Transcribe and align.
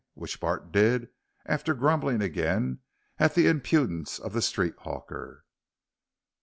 which 0.15 0.39
Bart 0.39 0.71
did, 0.71 1.09
after 1.45 1.75
grumbling 1.75 2.23
again 2.23 2.79
at 3.19 3.35
the 3.35 3.45
impudence 3.45 4.17
of 4.17 4.33
the 4.33 4.41
street 4.41 4.73
hawker. 4.79 5.45